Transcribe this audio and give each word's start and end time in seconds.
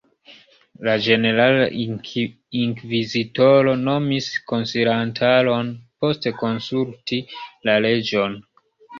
La 0.85 0.93
Ĝenerala 1.07 1.65
Inkvizitoro 2.59 3.75
nomis 3.81 4.29
konsilantaron 4.51 5.69
post 6.05 6.25
konsulti 6.39 7.21
la 7.69 7.77
reĝon. 7.87 8.39